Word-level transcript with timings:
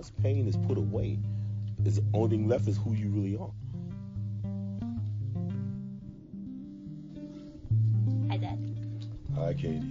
once 0.00 0.12
pain 0.22 0.48
is 0.48 0.56
put 0.66 0.78
away, 0.78 1.18
is 1.84 1.96
the 1.96 2.04
only 2.14 2.30
thing 2.30 2.48
left 2.48 2.66
is 2.66 2.78
who 2.78 2.94
you 2.94 3.10
really 3.10 3.36
are. 3.36 3.50
Hi, 8.30 8.38
Dad. 8.38 8.58
Hi, 9.34 9.52
Katie. 9.52 9.82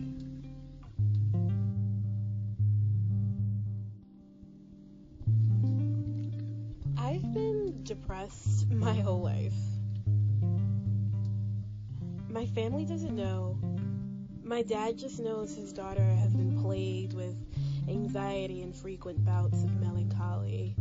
I've 6.98 7.32
been 7.32 7.84
depressed 7.84 8.68
my 8.72 8.96
whole 8.96 9.22
life. 9.22 9.54
My 12.30 12.48
family 12.48 12.86
doesn't 12.86 13.16
know. 13.16 13.60
My 14.42 14.64
dad 14.64 14.98
just 14.98 15.20
knows 15.20 15.56
his 15.56 15.72
daughter 15.72 16.02
has 16.04 16.34
been 16.34 16.60
plagued 16.64 17.14
with 17.14 17.49
anxiety 17.90 18.62
and 18.62 18.76
frequent 18.76 19.24
bouts 19.26 19.64
of 19.64 19.74
melancholy. 19.80 20.76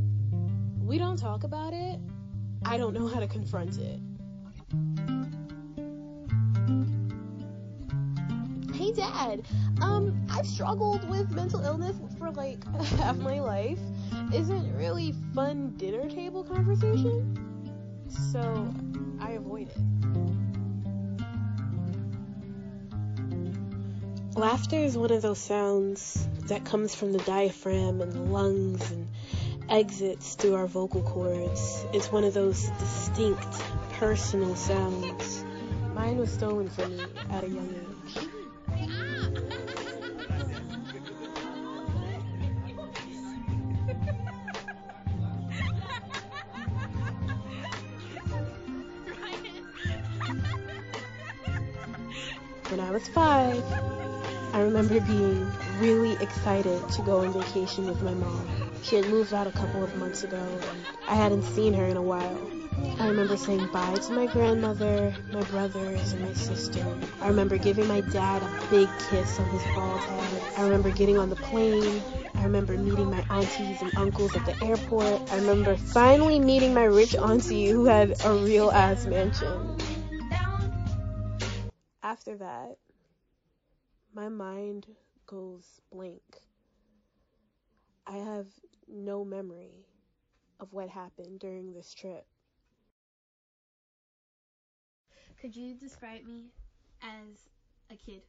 We 0.78 0.98
don't 0.98 1.16
talk 1.16 1.44
about 1.44 1.72
it. 1.72 1.98
I 2.64 2.76
don't 2.76 2.92
know 2.92 3.06
how 3.06 3.20
to 3.20 3.26
confront 3.26 3.78
it. 3.78 4.00
Hey 8.74 8.92
dad, 8.92 9.42
um, 9.80 10.26
I've 10.30 10.46
struggled 10.46 11.08
with 11.08 11.30
mental 11.30 11.64
illness 11.64 11.96
for 12.18 12.30
like 12.30 12.64
half 12.98 13.16
my 13.16 13.40
life. 13.40 13.80
Isn't 14.32 14.76
really 14.76 15.14
fun 15.34 15.74
dinner 15.76 16.08
table 16.08 16.44
conversation? 16.44 17.34
So 18.32 18.74
I 19.20 19.32
avoid 19.32 19.68
it. 19.68 20.57
Laughter 24.38 24.76
is 24.76 24.96
one 24.96 25.10
of 25.10 25.20
those 25.20 25.40
sounds 25.40 26.28
that 26.42 26.64
comes 26.64 26.94
from 26.94 27.10
the 27.10 27.18
diaphragm 27.18 28.00
and 28.00 28.12
the 28.12 28.20
lungs 28.20 28.88
and 28.92 29.08
exits 29.68 30.36
through 30.36 30.54
our 30.54 30.68
vocal 30.68 31.02
cords. 31.02 31.84
It's 31.92 32.12
one 32.12 32.22
of 32.22 32.34
those 32.34 32.70
distinct, 32.78 33.60
personal 33.94 34.54
sounds. 34.54 35.44
Mine 35.92 36.18
was 36.18 36.30
stolen 36.30 36.70
from 36.70 36.98
me 36.98 37.04
at 37.30 37.42
a 37.42 37.48
young 37.48 37.74
age. 37.74 38.28
When 52.70 52.80
I 52.80 52.90
was 52.90 53.08
five, 53.08 53.97
I 54.52 54.62
remember 54.62 55.00
being 55.00 55.50
really 55.78 56.14
excited 56.22 56.88
to 56.90 57.02
go 57.02 57.20
on 57.20 57.32
vacation 57.32 57.86
with 57.86 58.02
my 58.02 58.14
mom. 58.14 58.48
She 58.82 58.96
had 58.96 59.06
moved 59.08 59.34
out 59.34 59.46
a 59.46 59.52
couple 59.52 59.84
of 59.84 59.94
months 59.96 60.24
ago, 60.24 60.36
and 60.36 60.86
I 61.06 61.14
hadn't 61.14 61.42
seen 61.42 61.74
her 61.74 61.84
in 61.84 61.96
a 61.96 62.02
while. 62.02 62.50
I 62.98 63.08
remember 63.08 63.36
saying 63.36 63.66
bye 63.66 63.94
to 63.94 64.12
my 64.12 64.26
grandmother, 64.26 65.14
my 65.32 65.42
brothers, 65.42 66.12
and 66.12 66.22
my 66.22 66.32
sister. 66.32 66.84
I 67.20 67.28
remember 67.28 67.58
giving 67.58 67.86
my 67.86 68.00
dad 68.00 68.42
a 68.42 68.70
big 68.70 68.88
kiss 69.10 69.38
on 69.38 69.46
his 69.50 69.62
bald 69.74 70.00
head. 70.00 70.42
I 70.56 70.62
remember 70.62 70.90
getting 70.90 71.18
on 71.18 71.28
the 71.28 71.36
plane. 71.36 72.02
I 72.34 72.44
remember 72.44 72.76
meeting 72.78 73.10
my 73.10 73.24
aunties 73.30 73.82
and 73.82 73.96
uncles 73.96 74.34
at 74.34 74.46
the 74.46 74.64
airport. 74.64 75.20
I 75.30 75.36
remember 75.36 75.76
finally 75.76 76.38
meeting 76.38 76.72
my 76.72 76.84
rich 76.84 77.14
auntie 77.16 77.68
who 77.68 77.84
had 77.84 78.16
a 78.24 78.32
real 78.32 78.70
ass 78.70 79.06
mansion. 79.06 79.76
After 82.02 82.36
that, 82.36 82.78
my 84.14 84.28
mind 84.28 84.86
goes 85.26 85.64
blank. 85.92 86.22
I 88.06 88.16
have 88.16 88.46
no 88.88 89.24
memory 89.24 89.86
of 90.60 90.72
what 90.72 90.88
happened 90.88 91.40
during 91.40 91.72
this 91.72 91.92
trip. 91.92 92.26
Could 95.40 95.54
you 95.54 95.74
describe 95.74 96.24
me 96.24 96.46
as 97.02 97.38
a 97.90 97.96
kid? 97.96 98.22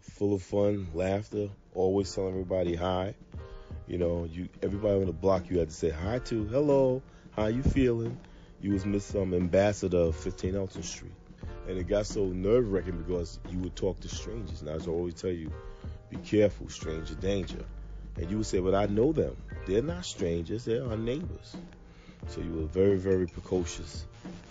Full 0.00 0.34
of 0.34 0.42
fun, 0.42 0.88
laughter, 0.94 1.48
always 1.74 2.12
telling 2.12 2.30
everybody 2.30 2.74
hi. 2.74 3.14
You 3.86 3.98
know, 3.98 4.24
you 4.24 4.48
everybody 4.62 5.00
on 5.00 5.06
the 5.06 5.12
block 5.12 5.50
you 5.50 5.58
had 5.58 5.68
to 5.68 5.74
say 5.74 5.90
hi 5.90 6.18
to. 6.18 6.44
Hello, 6.46 7.02
how 7.36 7.46
you 7.46 7.62
feeling? 7.62 8.18
You 8.60 8.72
was 8.72 8.86
Miss 8.86 9.14
um, 9.14 9.34
Ambassador 9.34 9.98
of 9.98 10.16
15 10.16 10.56
Elton 10.56 10.82
Street. 10.82 11.12
And 11.68 11.78
it 11.78 11.88
got 11.88 12.06
so 12.06 12.26
nerve 12.26 12.72
wracking 12.72 13.02
because 13.02 13.38
you 13.50 13.58
would 13.58 13.76
talk 13.76 14.00
to 14.00 14.08
strangers. 14.08 14.60
And 14.62 14.70
I 14.70 14.74
was 14.74 14.88
always 14.88 15.14
tell 15.14 15.30
you, 15.30 15.52
be 16.10 16.16
careful, 16.18 16.68
stranger 16.68 17.14
danger. 17.14 17.64
And 18.16 18.30
you 18.30 18.38
would 18.38 18.46
say, 18.46 18.58
but 18.58 18.74
I 18.74 18.86
know 18.86 19.12
them. 19.12 19.36
They're 19.66 19.82
not 19.82 20.04
strangers, 20.04 20.64
they're 20.64 20.84
our 20.84 20.96
neighbors. 20.96 21.56
So 22.28 22.40
you 22.40 22.52
were 22.52 22.66
very, 22.66 22.96
very 22.96 23.26
precocious, 23.26 24.04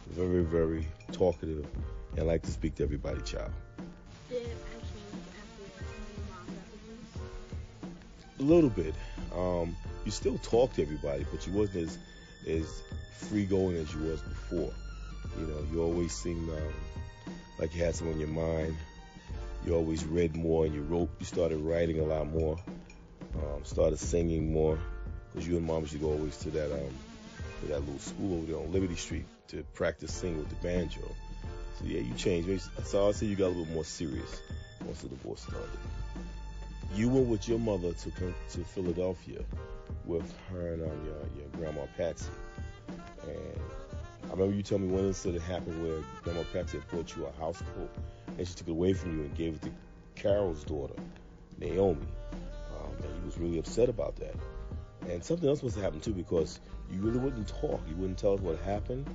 very, 0.09 0.44
very 0.44 0.88
talkative, 1.11 1.66
and 2.17 2.27
like 2.27 2.41
to 2.44 2.51
speak 2.51 2.75
to 2.75 2.83
everybody, 2.83 3.21
child. 3.21 3.51
Did 4.29 4.38
I 4.38 4.45
change 4.45 4.51
after 5.39 6.21
my 6.21 6.35
mom 6.35 6.45
got 6.47 6.66
divorced? 6.71 8.39
A 8.39 8.44
little 8.44 8.69
bit. 8.69 8.95
Um, 9.35 9.75
you 10.05 10.11
still 10.11 10.38
talk 10.39 10.73
to 10.73 10.81
everybody, 10.81 11.25
but 11.31 11.45
you 11.45 11.53
wasn't 11.53 11.88
as 11.88 11.97
as 12.47 12.81
free 13.17 13.45
going 13.45 13.75
as 13.75 13.94
you 13.94 14.01
was 14.01 14.21
before. 14.21 14.71
You 15.39 15.47
know, 15.47 15.66
you 15.71 15.81
always 15.81 16.11
seemed 16.11 16.50
um, 16.50 16.73
like 17.61 17.75
you 17.75 17.83
had 17.83 17.95
something 17.95 18.16
on 18.16 18.19
your 18.19 18.29
mind. 18.29 18.75
You 19.66 19.75
always 19.75 20.03
read 20.03 20.35
more, 20.35 20.66
and 20.66 20.73
you 20.73 20.81
wrote. 20.81 21.09
You 21.19 21.25
started 21.25 21.59
writing 21.59 21.99
a 21.99 22.03
lot 22.03 22.27
more. 22.27 22.57
Um, 23.35 23.63
started 23.63 23.99
singing 23.99 24.51
more, 24.51 24.77
because 25.31 25.47
you 25.47 25.55
and 25.55 25.66
mom 25.66 25.81
used 25.81 25.94
to 25.94 26.00
go 26.00 26.07
always 26.07 26.35
to 26.38 26.50
that 26.50 26.73
um, 26.73 26.94
to 27.61 27.67
that 27.67 27.79
little 27.79 28.00
school 28.00 28.38
over 28.38 28.45
there 28.47 28.57
on 28.57 28.71
Liberty 28.73 28.95
Street 28.95 29.25
to 29.50 29.63
practice 29.73 30.11
singing 30.11 30.39
with 30.39 30.50
the 30.50 30.55
banjo. 30.55 31.01
So 31.79 31.85
yeah, 31.85 32.00
you 32.00 32.13
changed. 32.16 32.69
So 32.83 33.05
I'll 33.05 33.13
say 33.13 33.27
you 33.27 33.35
got 33.35 33.47
a 33.47 33.55
little 33.55 33.73
more 33.73 33.85
serious 33.85 34.41
once 34.83 35.01
the 35.01 35.09
divorce 35.09 35.41
started. 35.41 35.69
You 36.95 37.07
went 37.07 37.27
with 37.27 37.47
your 37.47 37.59
mother 37.59 37.94
to 37.94 38.11
to 38.11 38.63
Philadelphia 38.66 39.41
with 40.05 40.33
her 40.50 40.73
and 40.73 40.81
um, 40.81 41.05
your, 41.05 41.16
your 41.38 41.47
grandma 41.55 41.85
Patsy. 41.95 42.25
And 43.23 43.61
I 44.31 44.34
remember 44.34 44.56
you 44.56 44.64
telling 44.64 44.88
me 44.88 44.96
one 44.96 45.08
incident 45.08 45.44
happened 45.44 45.84
where 45.84 46.02
grandma 46.24 46.44
Patsy 46.53 46.80
had 46.80 46.90
bought 46.90 47.14
you 47.18 47.25
a 47.25 47.31
house 47.38 47.62
coat 47.75 47.90
and 48.38 48.47
she 48.47 48.53
took 48.53 48.69
it 48.69 48.72
away 48.72 48.94
from 48.94 49.18
you 49.18 49.25
and 49.25 49.36
gave 49.36 49.56
it 49.56 49.62
to 49.64 49.72
Carol's 50.16 50.64
daughter, 50.64 50.94
Naomi. 51.59 52.08
Um, 52.31 52.94
and 53.03 53.19
you 53.19 53.25
was 53.25 53.38
really 53.38 53.59
upset 53.59 53.90
about 53.90 54.16
that. 54.18 54.34
And 55.09 55.22
something 55.22 55.50
else 55.50 55.62
must 55.62 55.75
have 55.75 55.84
happened 55.84 56.03
too 56.03 56.14
because 56.14 56.62
you 56.90 57.02
really 57.02 57.19
wouldn't 57.19 57.50
talk. 57.50 57.81
You 57.90 57.96
wouldn't 57.97 58.19
tell 58.19 58.36
us 58.36 58.40
what 58.40 58.58
happened. 58.59 59.06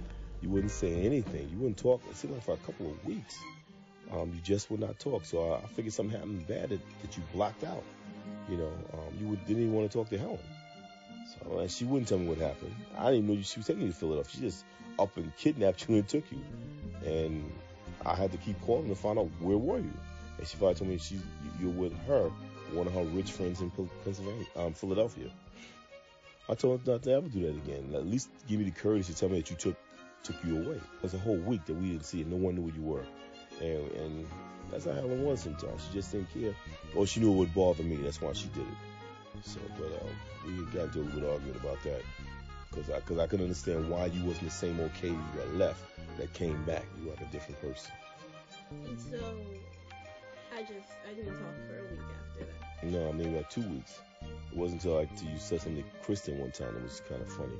You 0.42 0.50
wouldn't 0.50 0.70
say 0.70 0.92
anything. 0.92 1.48
You 1.48 1.56
wouldn't 1.60 1.78
talk. 1.78 2.02
It 2.10 2.16
seemed 2.16 2.34
like 2.34 2.42
for 2.42 2.52
a 2.52 2.58
couple 2.58 2.90
of 2.90 3.02
weeks. 3.06 3.38
Um, 4.12 4.32
you 4.34 4.40
just 4.42 4.70
would 4.70 4.80
not 4.80 4.98
talk. 4.98 5.24
So 5.24 5.50
I, 5.50 5.64
I 5.64 5.66
figured 5.68 5.94
something 5.94 6.14
happened 6.14 6.46
bad 6.46 6.68
that, 6.68 6.80
that 7.00 7.16
you 7.16 7.22
blocked 7.32 7.64
out. 7.64 7.84
You 8.50 8.58
know, 8.58 8.72
um, 8.92 9.16
you 9.18 9.28
would, 9.28 9.46
didn't 9.46 9.62
even 9.62 9.72
want 9.72 9.90
to 9.90 9.96
talk 9.96 10.10
to 10.10 10.18
Helen. 10.18 10.38
And 11.44 11.70
she 11.70 11.84
wouldn't 11.84 12.08
tell 12.08 12.18
me 12.18 12.26
what 12.28 12.38
happened. 12.38 12.74
I 12.96 13.10
didn't 13.10 13.24
even 13.24 13.36
know 13.36 13.42
she 13.42 13.58
was 13.60 13.66
taking 13.66 13.82
you 13.82 13.88
to 13.88 13.94
Philadelphia. 13.94 14.32
She 14.34 14.40
just 14.40 14.64
up 14.98 15.16
and 15.16 15.34
kidnapped 15.36 15.88
you 15.88 15.96
and 15.96 16.08
took 16.08 16.24
you. 16.30 16.40
And 17.04 17.52
I 18.04 18.14
had 18.14 18.32
to 18.32 18.38
keep 18.38 18.60
calling 18.62 18.88
to 18.88 18.94
find 18.94 19.18
out 19.18 19.30
where 19.40 19.56
were 19.56 19.78
you. 19.78 19.92
And 20.38 20.46
she 20.46 20.56
finally 20.56 20.74
told 20.74 20.90
me 20.90 20.98
she 20.98 21.18
you're 21.60 21.70
with 21.70 21.96
her, 22.06 22.30
one 22.72 22.86
of 22.86 22.94
her 22.94 23.04
rich 23.04 23.32
friends 23.32 23.60
in 23.60 23.70
Pennsylvania, 24.04 24.46
um, 24.56 24.72
Philadelphia. 24.72 25.30
I 26.48 26.54
told 26.54 26.80
her 26.80 26.92
not 26.92 27.02
to 27.04 27.12
ever 27.12 27.28
do 27.28 27.40
that 27.42 27.56
again. 27.56 27.92
At 27.94 28.06
least 28.06 28.28
give 28.46 28.58
me 28.58 28.64
the 28.64 28.70
courage 28.70 29.06
to 29.06 29.14
tell 29.14 29.28
me 29.28 29.38
that 29.38 29.50
you 29.50 29.56
took 29.56 29.76
took 30.22 30.36
you 30.44 30.58
away. 30.58 30.76
It 30.76 31.02
was 31.02 31.14
a 31.14 31.18
whole 31.18 31.36
week 31.36 31.64
that 31.66 31.74
we 31.74 31.90
didn't 31.90 32.04
see 32.04 32.22
and 32.22 32.30
no 32.30 32.36
one 32.36 32.56
knew 32.56 32.62
where 32.62 32.74
you 32.74 32.82
were. 32.82 33.04
And, 33.60 33.90
and 33.92 34.28
that's 34.70 34.84
how 34.84 34.92
Helen 34.92 35.24
was 35.24 35.40
sometimes. 35.40 35.86
She 35.86 35.94
just 35.94 36.12
didn't 36.12 36.32
care. 36.34 36.54
Or 36.94 37.06
she 37.06 37.20
knew 37.20 37.32
it 37.32 37.36
would 37.36 37.54
bother 37.54 37.84
me. 37.84 37.96
That's 37.96 38.20
why 38.20 38.32
she 38.32 38.48
did 38.48 38.62
it. 38.62 38.95
So, 39.42 39.60
but 39.78 39.86
um, 39.86 40.08
we 40.46 40.64
got 40.66 40.86
into 40.86 41.00
a 41.00 41.04
bit 41.04 41.24
argument 41.24 41.56
about 41.56 41.82
that. 41.84 42.02
Because 42.70 42.90
I, 42.90 43.00
cause 43.00 43.18
I 43.18 43.26
could 43.26 43.40
understand 43.40 43.88
why 43.88 44.06
you 44.06 44.24
wasn't 44.24 44.46
the 44.46 44.50
same 44.50 44.78
old 44.80 44.92
Katie 44.94 45.16
that 45.36 45.54
left 45.54 45.82
that 46.18 46.32
came 46.32 46.62
back. 46.64 46.84
You 46.98 47.06
were 47.06 47.12
like 47.12 47.22
a 47.22 47.32
different 47.32 47.60
person. 47.60 47.92
And 48.70 49.00
so 49.00 49.16
I 50.54 50.60
just 50.60 50.90
I 51.08 51.14
didn't 51.14 51.34
talk 51.34 51.54
for 51.68 51.78
a 51.78 51.90
week 51.90 52.00
after 52.00 52.44
that. 52.44 52.90
No, 52.90 53.08
I 53.08 53.12
mean 53.12 53.36
like 53.36 53.48
two 53.50 53.62
weeks. 53.62 54.00
It 54.22 54.56
wasn't 54.56 54.82
until 54.82 54.98
like 54.98 55.10
you 55.22 55.38
said 55.38 55.60
something 55.60 55.82
to 55.82 55.88
Kristen 56.02 56.38
one 56.38 56.50
time 56.50 56.74
that 56.74 56.82
was 56.82 57.02
kind 57.08 57.22
of 57.22 57.28
funny. 57.28 57.56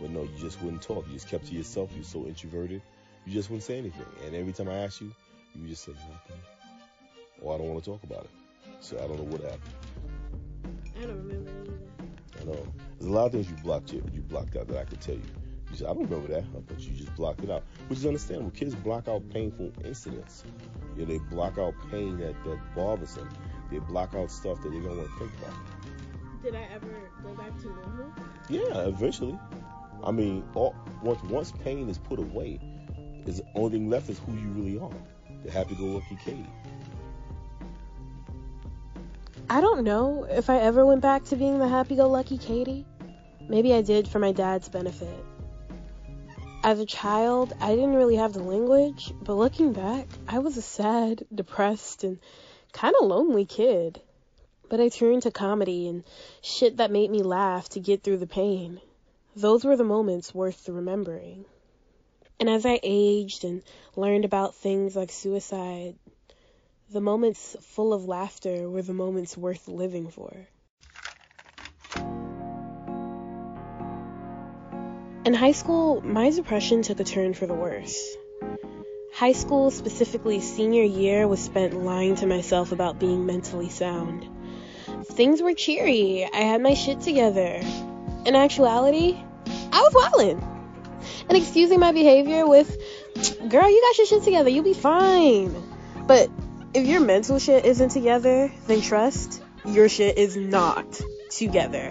But 0.00 0.10
no, 0.10 0.22
you 0.22 0.38
just 0.38 0.60
wouldn't 0.62 0.82
talk. 0.82 1.06
You 1.08 1.14
just 1.14 1.28
kept 1.28 1.46
to 1.46 1.54
yourself. 1.54 1.90
You 1.92 1.98
were 1.98 2.04
so 2.04 2.26
introverted. 2.26 2.82
You 3.26 3.32
just 3.32 3.50
wouldn't 3.50 3.64
say 3.64 3.78
anything. 3.78 4.06
And 4.24 4.34
every 4.34 4.52
time 4.52 4.68
I 4.68 4.78
asked 4.78 5.00
you, 5.00 5.12
you 5.54 5.68
just 5.68 5.84
said 5.84 5.94
nothing. 5.94 6.42
Or 7.42 7.54
I 7.54 7.58
don't 7.58 7.68
want 7.68 7.84
to 7.84 7.90
talk 7.90 8.02
about 8.02 8.24
it. 8.24 8.30
So 8.80 8.96
I 8.96 9.06
don't 9.06 9.18
know 9.18 9.24
what 9.24 9.42
happened. 9.42 9.79
I 11.00 11.06
don't 11.06 11.16
remember 11.16 11.50
either. 11.50 11.78
I 12.40 12.44
know. 12.44 12.66
There's 12.98 13.10
a 13.10 13.14
lot 13.14 13.26
of 13.26 13.32
things 13.32 13.48
you 13.48 13.56
blocked 13.62 13.92
you, 13.92 14.04
you 14.12 14.20
blocked 14.20 14.56
out 14.56 14.68
that 14.68 14.76
I 14.76 14.84
could 14.84 15.00
tell 15.00 15.14
you. 15.14 15.22
You 15.70 15.76
said, 15.76 15.86
I 15.86 15.94
don't 15.94 16.10
remember 16.10 16.28
that, 16.34 16.44
but 16.68 16.78
you 16.80 16.92
just 16.92 17.14
blocked 17.14 17.42
it 17.42 17.50
out. 17.50 17.62
Which 17.88 18.00
is 18.00 18.06
understandable. 18.06 18.50
Kids 18.50 18.74
block 18.74 19.08
out 19.08 19.22
painful 19.30 19.72
incidents. 19.84 20.44
You 20.96 21.06
know, 21.06 21.12
they 21.12 21.18
block 21.18 21.58
out 21.58 21.74
pain 21.90 22.18
that, 22.18 22.34
that 22.44 22.58
bothers 22.74 23.14
them. 23.14 23.28
They 23.70 23.78
block 23.78 24.14
out 24.14 24.30
stuff 24.30 24.60
that 24.62 24.70
they 24.70 24.80
don't 24.80 24.96
want 24.96 25.08
to 25.08 25.18
think 25.18 25.32
about. 25.38 25.54
Did 26.42 26.54
I 26.56 26.66
ever 26.74 27.10
go 27.22 27.34
back 27.34 27.56
to 27.60 27.66
normal? 27.68 28.12
Yeah, 28.48 28.88
eventually. 28.88 29.38
I 30.02 30.10
mean, 30.10 30.44
all, 30.54 30.74
once 31.02 31.22
once 31.24 31.52
pain 31.52 31.88
is 31.88 31.98
put 31.98 32.18
away, 32.18 32.58
is 33.26 33.38
the 33.38 33.46
only 33.54 33.78
thing 33.78 33.90
left 33.90 34.08
is 34.08 34.18
who 34.18 34.32
you 34.32 34.48
really 34.48 34.78
are, 34.78 34.90
the 35.44 35.50
happy-go-lucky 35.50 36.18
Katie. 36.24 36.46
I 39.52 39.60
don't 39.60 39.82
know 39.82 40.28
if 40.30 40.48
I 40.48 40.58
ever 40.58 40.86
went 40.86 41.00
back 41.00 41.24
to 41.24 41.36
being 41.36 41.58
the 41.58 41.66
happy 41.66 41.96
go 41.96 42.08
lucky 42.08 42.38
Katie. 42.38 42.86
Maybe 43.48 43.74
I 43.74 43.82
did 43.82 44.06
for 44.06 44.20
my 44.20 44.30
dad's 44.30 44.68
benefit. 44.68 45.24
As 46.62 46.78
a 46.78 46.86
child, 46.86 47.52
I 47.60 47.74
didn't 47.74 47.96
really 47.96 48.14
have 48.14 48.32
the 48.32 48.44
language, 48.44 49.12
but 49.20 49.34
looking 49.34 49.72
back, 49.72 50.06
I 50.28 50.38
was 50.38 50.56
a 50.56 50.62
sad, 50.62 51.26
depressed, 51.34 52.04
and 52.04 52.20
kind 52.72 52.94
of 53.00 53.08
lonely 53.08 53.44
kid. 53.44 54.00
But 54.68 54.80
I 54.80 54.88
turned 54.88 55.22
to 55.22 55.32
comedy 55.32 55.88
and 55.88 56.04
shit 56.40 56.76
that 56.76 56.92
made 56.92 57.10
me 57.10 57.24
laugh 57.24 57.70
to 57.70 57.80
get 57.80 58.04
through 58.04 58.18
the 58.18 58.28
pain. 58.28 58.80
Those 59.34 59.64
were 59.64 59.76
the 59.76 59.82
moments 59.82 60.32
worth 60.32 60.68
remembering. 60.68 61.44
And 62.38 62.48
as 62.48 62.64
I 62.64 62.78
aged 62.84 63.42
and 63.42 63.64
learned 63.96 64.24
about 64.24 64.54
things 64.54 64.94
like 64.94 65.10
suicide, 65.10 65.96
the 66.92 67.00
moments 67.00 67.56
full 67.60 67.92
of 67.92 68.06
laughter 68.06 68.68
were 68.68 68.82
the 68.82 68.92
moments 68.92 69.36
worth 69.36 69.68
living 69.68 70.08
for. 70.08 70.48
In 75.24 75.34
high 75.34 75.52
school, 75.52 76.00
my 76.00 76.30
depression 76.30 76.82
took 76.82 76.98
a 76.98 77.04
turn 77.04 77.34
for 77.34 77.46
the 77.46 77.54
worse. 77.54 78.16
High 79.14 79.32
school, 79.32 79.70
specifically 79.70 80.40
senior 80.40 80.82
year, 80.82 81.28
was 81.28 81.40
spent 81.40 81.74
lying 81.74 82.16
to 82.16 82.26
myself 82.26 82.72
about 82.72 82.98
being 82.98 83.24
mentally 83.24 83.68
sound. 83.68 84.26
Things 85.04 85.40
were 85.40 85.54
cheery, 85.54 86.28
I 86.32 86.38
had 86.38 86.60
my 86.60 86.74
shit 86.74 87.02
together. 87.02 87.60
In 88.26 88.34
actuality, 88.34 89.16
I 89.72 89.80
was 89.80 89.92
wildin'. 89.94 90.42
And 91.28 91.38
excusing 91.38 91.78
my 91.78 91.92
behavior 91.92 92.48
with, 92.48 92.76
girl, 93.48 93.70
you 93.70 93.80
got 93.80 93.98
your 93.98 94.06
shit 94.08 94.24
together, 94.24 94.50
you'll 94.50 94.64
be 94.64 94.74
fine. 94.74 95.54
But 96.06 96.28
if 96.72 96.86
your 96.86 97.00
mental 97.00 97.38
shit 97.38 97.64
isn't 97.64 97.88
together, 97.88 98.50
then 98.66 98.80
trust, 98.80 99.42
your 99.66 99.88
shit 99.88 100.18
is 100.18 100.36
not 100.36 101.00
together. 101.30 101.90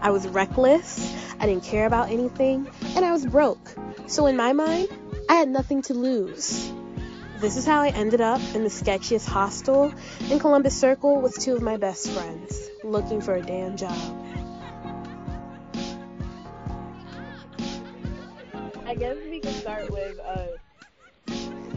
I 0.00 0.10
was 0.10 0.26
reckless, 0.26 1.14
I 1.38 1.46
didn't 1.46 1.64
care 1.64 1.86
about 1.86 2.10
anything, 2.10 2.68
and 2.96 3.04
I 3.04 3.12
was 3.12 3.26
broke. 3.26 3.74
So 4.06 4.26
in 4.26 4.36
my 4.36 4.52
mind, 4.52 4.88
I 5.28 5.34
had 5.34 5.48
nothing 5.48 5.82
to 5.82 5.94
lose. 5.94 6.72
This 7.38 7.56
is 7.56 7.66
how 7.66 7.82
I 7.82 7.88
ended 7.88 8.20
up 8.22 8.40
in 8.54 8.62
the 8.62 8.70
sketchiest 8.70 9.26
hostel 9.26 9.92
in 10.30 10.38
Columbus 10.38 10.78
Circle 10.78 11.20
with 11.20 11.38
two 11.38 11.54
of 11.54 11.60
my 11.60 11.76
best 11.76 12.10
friends, 12.10 12.70
looking 12.82 13.20
for 13.20 13.34
a 13.34 13.42
damn 13.42 13.76
job. 13.76 14.20
I 18.86 18.94
guess 18.94 19.16
we 19.28 19.40
can 19.40 19.52
start 19.52 19.90
with, 19.90 20.18
uh, 20.20 20.46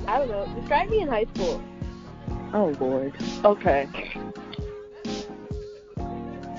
I 0.08 0.20
don't 0.20 0.30
know, 0.30 0.48
describe 0.60 0.90
me 0.90 1.02
in 1.02 1.08
high 1.10 1.26
school. 1.36 1.62
Oh 2.54 2.76
Lord. 2.80 3.14
Okay. 3.44 3.90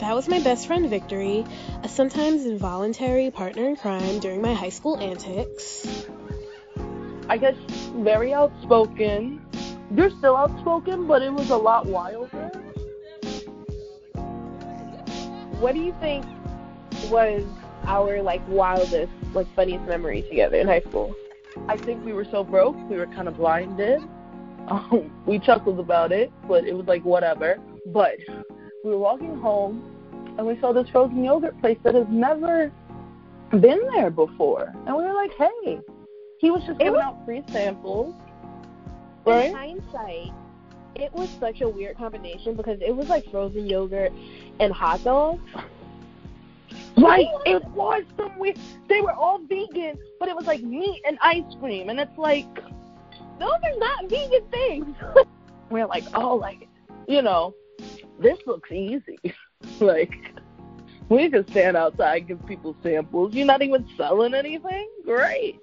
That 0.00 0.14
was 0.14 0.28
my 0.28 0.40
best 0.40 0.66
friend 0.66 0.88
Victory, 0.88 1.44
a 1.82 1.88
sometimes 1.88 2.46
involuntary 2.46 3.30
partner 3.30 3.68
in 3.68 3.76
crime 3.76 4.20
during 4.20 4.42
my 4.42 4.52
high 4.52 4.68
school 4.68 4.98
antics. 4.98 6.06
I 7.28 7.36
guess 7.36 7.56
very 7.96 8.32
outspoken. 8.32 9.44
You're 9.94 10.10
still 10.10 10.36
outspoken, 10.36 11.06
but 11.06 11.22
it 11.22 11.32
was 11.32 11.50
a 11.50 11.56
lot 11.56 11.86
wilder. 11.86 12.50
What 15.58 15.74
do 15.74 15.80
you 15.80 15.94
think 16.00 16.24
was 17.10 17.44
our 17.84 18.22
like 18.22 18.46
wildest, 18.48 19.12
like 19.34 19.46
funniest 19.56 19.84
memory 19.86 20.22
together 20.22 20.58
in 20.58 20.68
high 20.68 20.80
school? 20.80 21.16
I 21.66 21.76
think 21.76 22.04
we 22.04 22.12
were 22.12 22.26
so 22.30 22.44
broke, 22.44 22.76
we 22.88 22.96
were 22.96 23.06
kind 23.06 23.28
of 23.28 23.36
blinded. 23.36 24.00
Um, 24.68 25.10
we 25.24 25.38
chuckled 25.38 25.80
about 25.80 26.12
it, 26.12 26.30
but 26.46 26.66
it 26.66 26.74
was 26.74 26.86
like 26.86 27.02
whatever. 27.02 27.56
But 27.86 28.16
we 28.84 28.90
were 28.90 28.98
walking 28.98 29.34
home, 29.38 29.82
and 30.36 30.46
we 30.46 30.60
saw 30.60 30.74
this 30.74 30.86
frozen 30.90 31.24
yogurt 31.24 31.58
place 31.62 31.78
that 31.84 31.94
has 31.94 32.04
never 32.10 32.70
been 33.50 33.80
there 33.94 34.10
before, 34.10 34.70
and 34.86 34.94
we 34.94 35.04
were 35.04 35.14
like, 35.14 35.32
"Hey!" 35.38 35.80
He 36.38 36.50
was 36.50 36.62
just 36.66 36.78
giving 36.80 36.92
was- 36.92 37.02
out 37.02 37.24
free 37.24 37.42
samples, 37.48 38.14
Right? 39.24 39.50
In 39.50 39.54
hindsight, 39.54 40.32
it 40.94 41.12
was 41.12 41.28
such 41.40 41.60
a 41.60 41.68
weird 41.68 41.96
combination 41.96 42.54
because 42.54 42.78
it 42.80 42.94
was 42.94 43.08
like 43.08 43.24
frozen 43.30 43.66
yogurt 43.66 44.12
and 44.60 44.72
hot 44.72 45.02
dogs. 45.04 45.42
Right, 47.00 47.26
it 47.46 47.64
was 47.68 48.04
some 48.16 48.38
weird. 48.38 48.58
They 48.88 49.00
were 49.00 49.12
all 49.12 49.38
vegan, 49.38 49.98
but 50.18 50.28
it 50.28 50.36
was 50.36 50.46
like 50.46 50.62
meat 50.62 51.02
and 51.06 51.18
ice 51.22 51.44
cream, 51.60 51.88
and 51.88 52.00
it's 52.00 52.18
like 52.18 52.46
Those 53.38 53.50
are 53.62 53.78
not 53.78 54.08
vegan 54.08 54.46
things. 54.50 54.96
we're 55.70 55.86
like, 55.86 56.04
oh, 56.14 56.34
like 56.34 56.68
you 57.06 57.22
know, 57.22 57.54
this 58.18 58.38
looks 58.46 58.70
easy. 58.72 59.18
like 59.80 60.34
we 61.08 61.30
could 61.30 61.48
stand 61.50 61.76
outside, 61.76 62.28
give 62.28 62.44
people 62.46 62.76
samples. 62.82 63.34
You're 63.34 63.46
not 63.46 63.62
even 63.62 63.86
selling 63.96 64.34
anything. 64.34 64.88
Great. 65.04 65.60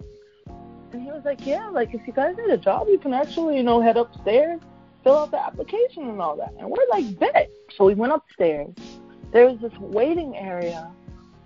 And 0.92 1.04
he 1.04 1.12
was 1.12 1.24
like, 1.26 1.46
yeah, 1.46 1.68
like 1.68 1.94
if 1.94 2.02
you 2.08 2.14
guys 2.14 2.36
need 2.38 2.50
a 2.50 2.58
job, 2.58 2.88
you 2.88 2.98
can 2.98 3.14
actually, 3.14 3.58
you 3.58 3.64
know, 3.64 3.82
head 3.82 3.98
upstairs, 3.98 4.62
fill 5.04 5.18
out 5.18 5.32
the 5.32 5.40
application 5.40 6.10
and 6.10 6.22
all 6.22 6.36
that. 6.38 6.54
And 6.58 6.70
we're 6.70 6.88
like, 6.90 7.20
bet. 7.20 7.52
So 7.78 7.86
we 7.86 7.94
went 7.94 8.14
upstairs. 8.14 8.74
There 9.32 9.46
was 9.50 9.60
this 9.60 9.78
waiting 9.80 10.36
area, 10.38 10.90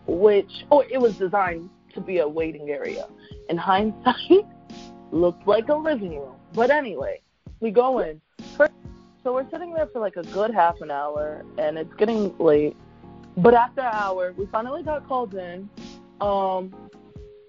which, 0.10 0.66
oh, 0.72 0.82
it 0.82 1.00
was 1.00 1.18
designed 1.18 1.70
to 1.94 2.02
be 2.02 2.20
a 2.20 2.28
waiting 2.28 2.70
area. 2.70 3.08
In 3.50 3.58
hindsight, 3.58 4.46
looked 5.12 5.48
like 5.48 5.70
a 5.70 5.76
living 5.76 6.20
room. 6.20 6.36
But 6.54 6.72
anyway, 6.72 7.22
we 7.60 7.72
go 7.72 8.00
in. 8.00 8.22
So 9.24 9.34
we're 9.34 9.50
sitting 9.52 9.74
there 9.74 9.88
for 9.88 10.00
like 10.00 10.16
a 10.16 10.24
good 10.24 10.54
half 10.54 10.80
an 10.82 10.92
hour, 10.92 11.46
and 11.58 11.78
it's 11.78 11.94
getting 11.96 12.36
late. 12.38 12.76
But 13.38 13.54
after 13.54 13.82
an 13.82 13.94
hour, 13.94 14.34
we 14.38 14.46
finally 14.48 14.82
got 14.82 15.08
called 15.08 15.36
in. 15.36 15.70
Um, 16.22 16.74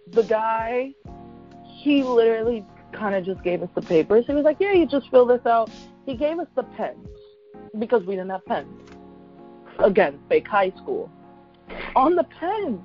the 0.09 0.23
guy, 0.23 0.93
he 1.65 2.03
literally 2.03 2.67
kind 2.93 3.15
of 3.15 3.25
just 3.25 3.43
gave 3.45 3.63
us 3.63 3.69
the 3.75 3.83
papers. 3.83 4.25
He 4.27 4.35
was 4.35 4.45
like, 4.45 4.57
"Yeah, 4.59 4.73
you 4.73 4.87
just 4.87 5.09
fill 5.11 5.27
this 5.27 5.47
out." 5.47 5.71
He 6.07 6.17
gave 6.17 6.41
us 6.41 6.49
the 6.57 6.65
pens 6.65 7.09
because 7.79 8.05
we 8.05 8.17
didn't 8.17 8.31
have 8.31 8.45
pens. 8.47 8.69
Again, 9.79 10.19
fake 10.29 10.49
high 10.49 10.71
school. 10.71 11.11
On 11.97 12.15
the 12.15 12.25
pen, 12.25 12.85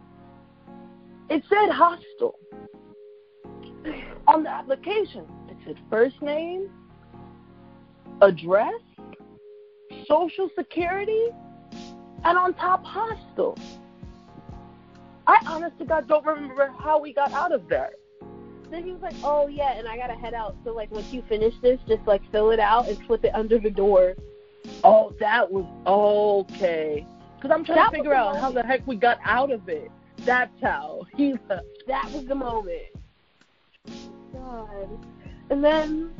it 1.30 1.44
said 1.50 1.70
hostel. 1.70 2.40
On 4.28 4.44
the 4.44 4.50
application, 4.50 5.26
it 5.50 5.58
said 5.66 5.78
first 5.90 6.22
name, 6.22 6.70
address, 8.22 8.82
social 10.08 10.50
security, 10.58 11.28
and 12.24 12.38
on 12.38 12.54
top 12.56 12.84
hostel. 12.84 13.58
I 15.28 15.40
honest 15.48 15.78
to 15.80 15.86
God 15.86 16.08
don't 16.08 16.26
remember 16.26 16.72
how 16.80 17.00
we 17.00 17.14
got 17.14 17.32
out 17.34 17.52
of 17.52 17.68
there. 17.68 17.92
Then 18.70 18.84
he 18.84 18.92
was 18.92 19.02
like, 19.02 19.16
"Oh 19.24 19.48
yeah, 19.48 19.74
and 19.78 19.88
I 19.88 19.98
gotta 19.98 20.16
head 20.16 20.34
out. 20.34 20.56
So 20.64 20.74
like, 20.74 20.92
once 20.92 21.12
you 21.14 21.24
finish 21.30 21.54
this, 21.62 21.80
just 21.88 22.06
like 22.08 22.22
fill 22.32 22.52
it 22.52 22.60
out 22.60 22.88
and 22.88 22.98
slip 23.06 23.24
it 23.24 23.34
under 23.34 23.60
the 23.60 23.70
door." 23.70 24.16
Oh, 24.84 25.14
that 25.20 25.52
was 25.52 25.66
okay. 25.86 27.06
Because 27.36 27.52
I'm 27.52 27.66
trying 27.66 27.78
That 27.78 27.92
to 27.92 27.98
figure 27.98 28.14
out 28.14 28.38
how 28.38 28.52
the 28.52 28.64
heck 28.64 28.86
we 28.88 28.96
got 28.96 29.20
out 29.24 29.52
of 29.52 29.68
it. 29.70 29.92
That's 30.26 30.52
how 30.62 31.06
he 31.16 31.34
left. 31.50 31.66
That 31.88 32.10
was 32.12 32.26
the 32.26 32.36
moment. 32.36 32.84
God. 34.34 34.90
And 35.50 35.64
then 35.64 36.14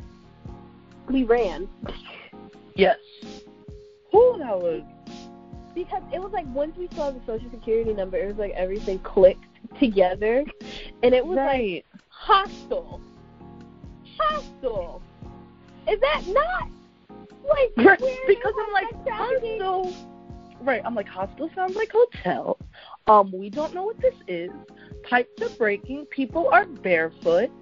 we 1.08 1.24
ran 1.24 1.68
Yes. 2.74 2.98
Who 4.12 4.36
that 4.38 4.58
was? 4.58 4.82
because 5.76 6.02
it 6.12 6.18
was 6.18 6.32
like 6.32 6.46
once 6.54 6.74
we 6.76 6.88
saw 6.96 7.10
the 7.10 7.20
social 7.26 7.48
security 7.50 7.92
number, 7.92 8.16
it 8.16 8.26
was 8.26 8.36
like 8.36 8.52
everything 8.52 8.98
clicked 9.00 9.44
together, 9.78 10.42
and 11.02 11.14
it 11.14 11.24
was 11.24 11.36
like 11.36 11.84
hostile. 12.08 13.00
Hostile. 14.18 15.02
Is 15.86 16.00
that 16.00 16.22
not 16.28 16.70
like 17.48 17.86
Right, 17.86 18.00
because 18.26 18.54
I'm 18.58 18.72
like 18.72 19.08
hostel. 19.08 19.94
Right, 20.66 20.82
I'm 20.84 20.96
like 20.96 21.06
hostel 21.06 21.48
sounds 21.54 21.76
like 21.76 21.92
hotel. 21.92 22.58
Um, 23.06 23.30
we 23.30 23.50
don't 23.50 23.72
know 23.72 23.84
what 23.84 24.00
this 24.00 24.16
is. 24.26 24.50
Pipes 25.04 25.40
are 25.40 25.48
breaking. 25.50 26.06
People 26.06 26.48
are 26.50 26.66
barefoot. 26.66 27.52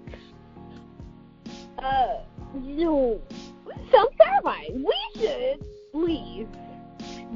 Uh, 1.77 2.21
you. 2.63 3.21
So 3.91 4.09
Caroline, 4.19 4.83
we 4.83 5.21
should 5.21 5.63
leave 5.93 6.47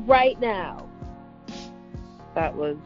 right 0.08 0.40
now. 0.42 0.90
That 2.34 2.56
was 2.56 2.78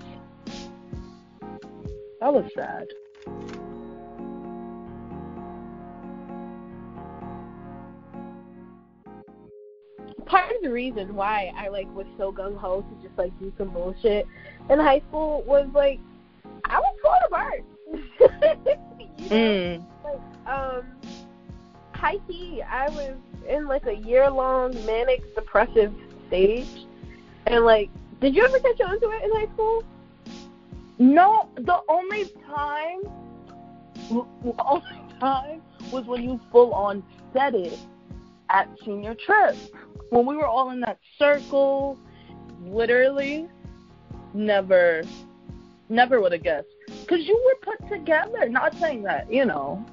that 2.20 2.34
was 2.34 2.52
sad. 2.54 2.88
The 10.64 10.72
reason 10.72 11.14
why 11.14 11.52
I 11.58 11.68
like 11.68 11.94
was 11.94 12.08
so 12.18 12.32
gung 12.32 12.58
ho 12.58 12.82
to 12.82 13.08
just 13.08 13.18
like 13.18 13.38
do 13.40 13.52
some 13.58 13.70
bullshit 13.70 14.26
in 14.70 14.80
high 14.80 15.02
school 15.10 15.44
was 15.46 15.68
like 15.74 16.00
I 16.66 16.80
was 16.80 16.96
full 17.02 17.12
of 17.28 17.34
art. 17.34 17.64
you 19.20 19.30
know? 19.30 19.36
Mm. 19.36 19.86
like 20.04 20.48
um 20.48 20.86
high 21.92 22.18
key 22.28 22.62
I 22.62 22.90
was 22.90 23.16
in 23.48 23.68
like 23.68 23.86
a 23.86 23.96
year 23.96 24.30
long 24.30 24.74
manic 24.86 25.36
depressive 25.36 25.94
stage 26.28 26.88
and 27.48 27.66
like 27.66 27.90
did 28.22 28.34
you 28.34 28.46
ever 28.46 28.58
catch 28.60 28.80
on 28.80 29.00
to 29.02 29.10
it 29.12 29.24
in 29.26 29.32
high 29.32 29.54
school? 29.54 29.84
No, 30.98 31.50
the 31.58 31.80
only 31.90 32.26
time, 32.48 33.02
the 34.10 34.56
only 34.66 35.20
time 35.20 35.62
was 35.92 36.06
when 36.06 36.24
you 36.24 36.40
full 36.50 36.74
on 36.74 37.04
said 37.34 37.54
it 37.54 37.78
at 38.50 38.70
senior 38.86 39.14
trip 39.16 39.58
when 40.14 40.28
we 40.28 40.36
were 40.36 40.46
all 40.46 40.70
in 40.70 40.80
that 40.82 41.00
circle. 41.18 41.98
Literally, 42.62 43.50
never, 44.34 45.02
never 45.90 46.22
would 46.22 46.32
have 46.32 46.44
guessed 46.44 46.68
because 47.02 47.26
you 47.28 47.42
were 47.46 47.74
put 47.74 47.90
together. 47.90 48.48
Not 48.48 48.74
saying 48.76 49.04
that 49.04 49.32
you 49.32 49.44
know 49.44 49.86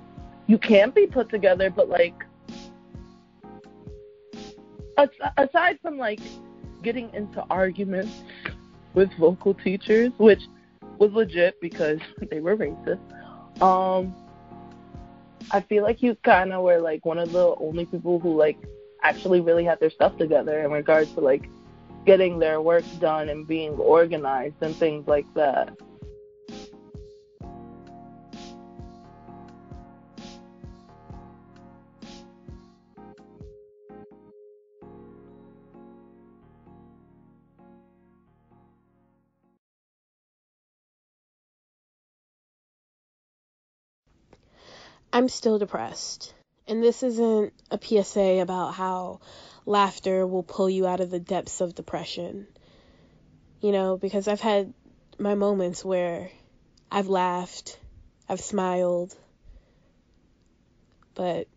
you 0.46 0.56
can't 0.56 0.94
be 0.94 1.06
put 1.06 1.30
together, 1.30 1.68
but 1.70 1.88
like 1.88 2.14
as- 4.98 5.32
aside 5.36 5.78
from 5.82 5.98
like 5.98 6.20
getting 6.82 7.12
into 7.12 7.44
arguments 7.50 8.12
with 8.94 9.10
vocal 9.18 9.54
teachers, 9.54 10.12
which 10.18 10.42
was 10.98 11.12
legit 11.12 11.60
because 11.60 11.98
they 12.30 12.40
were 12.40 12.56
racist. 12.56 13.00
Um, 13.60 14.14
I 15.50 15.60
feel 15.60 15.82
like 15.82 16.02
you 16.02 16.14
kind 16.24 16.52
of 16.52 16.62
were 16.62 16.78
like 16.78 17.04
one 17.04 17.18
of 17.18 17.32
the 17.32 17.54
only 17.56 17.86
people 17.86 18.20
who 18.20 18.36
like 18.38 18.58
actually 19.02 19.40
really 19.40 19.64
had 19.64 19.80
their 19.80 19.90
stuff 19.90 20.16
together 20.16 20.60
in 20.60 20.70
regards 20.70 21.12
to 21.12 21.20
like 21.20 21.48
getting 22.06 22.38
their 22.38 22.60
work 22.60 22.84
done 22.98 23.28
and 23.28 23.46
being 23.46 23.72
organized 23.72 24.56
and 24.60 24.74
things 24.76 25.06
like 25.06 25.26
that. 25.34 25.76
I'm 45.12 45.28
still 45.28 45.58
depressed. 45.58 46.34
And 46.70 46.84
this 46.84 47.02
isn't 47.02 47.52
a 47.72 47.80
PSA 47.82 48.38
about 48.40 48.74
how 48.74 49.18
laughter 49.66 50.24
will 50.24 50.44
pull 50.44 50.70
you 50.70 50.86
out 50.86 51.00
of 51.00 51.10
the 51.10 51.18
depths 51.18 51.60
of 51.60 51.74
depression. 51.74 52.46
You 53.60 53.72
know, 53.72 53.96
because 53.96 54.28
I've 54.28 54.40
had 54.40 54.72
my 55.18 55.34
moments 55.34 55.84
where 55.84 56.30
I've 56.88 57.08
laughed, 57.08 57.76
I've 58.28 58.40
smiled, 58.40 59.16
but 61.16 61.48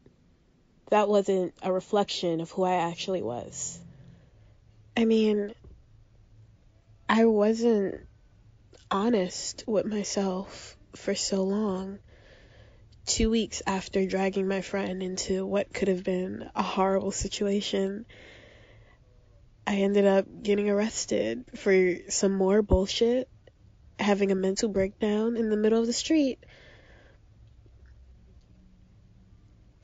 that 0.89 1.08
wasn't 1.08 1.53
a 1.62 1.72
reflection 1.72 2.41
of 2.41 2.50
who 2.50 2.63
I 2.63 2.89
actually 2.89 3.22
was. 3.22 3.79
I 4.98 5.05
mean, 5.05 5.53
I 7.08 7.25
wasn't 7.25 8.01
honest 8.89 9.63
with 9.67 9.86
myself 9.86 10.75
for 10.96 11.13
so 11.13 11.43
long 11.43 12.00
two 13.05 13.29
weeks 13.29 13.62
after 13.67 14.05
dragging 14.05 14.48
my 14.48 14.62
friend 14.62 15.03
into 15.03 15.45
what 15.45 15.74
could 15.74 15.88
have 15.88 16.03
been 16.03 16.50
a 16.55 16.63
horrible 16.63 17.12
situation, 17.12 18.05
I 19.65 19.77
ended 19.77 20.05
up 20.05 20.25
getting 20.41 20.69
arrested 20.69 21.45
for 21.55 21.95
some 22.10 22.33
more 22.33 22.62
bullshit, 22.62 23.29
having 24.00 24.31
a 24.31 24.36
mental 24.36 24.69
breakdown 24.69 25.38
in 25.38 25.50
the 25.50 25.57
middle 25.57 25.79
of 25.79 25.88
the 25.88 25.93
street, 25.93 26.39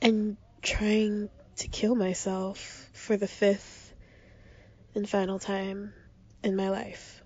and 0.02 0.38
trying 0.62 1.30
to 1.58 1.68
kill 1.68 1.96
myself 1.96 2.90
for 2.94 3.18
the 3.18 3.28
fifth 3.28 3.94
and 4.96 5.10
final 5.10 5.40
time 5.40 5.94
in 6.44 6.56
my 6.56 6.70
life. 6.70 7.22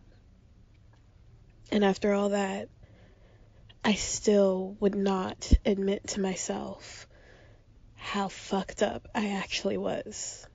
And 1.71 1.83
after 1.83 2.13
all 2.13 2.29
that, 2.29 2.69
I 3.86 3.96
still 3.96 4.78
would 4.80 4.96
not 4.96 5.52
admit 5.66 6.08
to 6.10 6.22
myself 6.22 7.06
how 7.96 8.30
fucked 8.30 8.82
up 8.82 9.10
I 9.13 9.32
actually 9.32 9.78
was. 9.78 10.48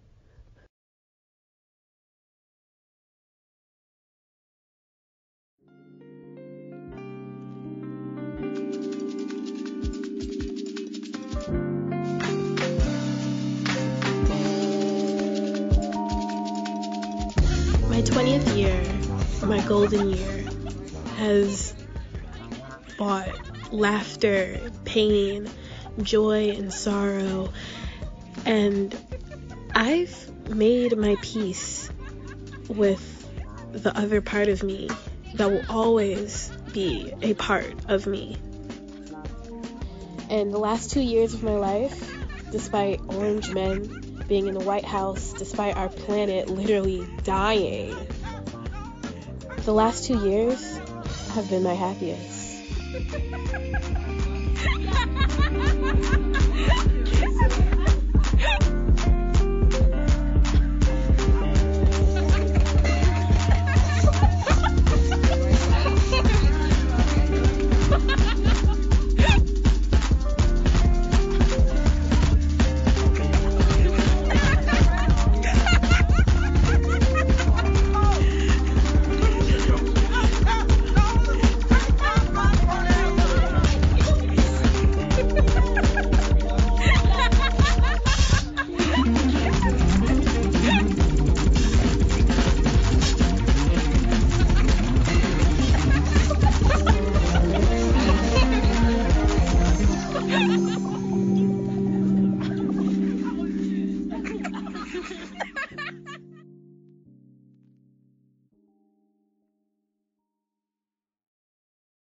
My 17.89 18.01
20th 18.01 18.57
year, 18.57 18.83
my 19.47 19.61
golden 19.69 20.09
year, 20.15 20.45
has 21.17 21.75
brought 22.99 23.73
laughter, 23.73 24.61
pain, 24.85 25.49
joy, 26.03 26.51
and 26.51 26.73
sorrow. 26.73 27.51
And 28.45 28.95
I've 29.75 30.31
made 30.51 30.97
my 30.99 31.17
peace 31.23 31.89
with 32.69 33.15
the 33.73 33.97
other 33.97 34.21
part 34.21 34.49
of 34.49 34.63
me 34.63 34.89
that 35.35 35.51
will 35.51 35.65
always 35.71 36.51
be 36.73 37.13
a 37.23 37.35
part 37.35 37.75
of 37.89 38.07
me. 38.07 38.37
And 40.29 40.53
the 40.53 40.59
last 40.59 40.91
two 40.91 41.01
years 41.01 41.33
of 41.33 41.43
my 41.43 41.57
life, 41.57 42.15
despite 42.51 43.01
orange 43.09 43.51
men 43.51 44.25
being 44.29 44.47
in 44.47 44.55
the 44.55 44.65
White 44.65 44.85
House, 44.85 45.33
despite 45.33 45.77
our 45.77 45.89
planet 45.89 46.51
literally 46.51 47.07
dying, 47.23 47.97
the 49.65 49.73
last 49.73 50.05
two 50.05 50.19
years 50.27 50.79
have 51.33 51.49
been 51.49 51.63
my 51.63 51.75
happiest. 51.75 52.48
Yeah. 52.91 53.01